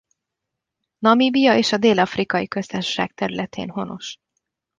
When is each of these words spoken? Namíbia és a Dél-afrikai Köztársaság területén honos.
Namíbia 0.99 1.53
és 1.57 1.71
a 1.71 1.77
Dél-afrikai 1.77 2.47
Köztársaság 2.47 3.13
területén 3.13 3.69
honos. 3.69 4.17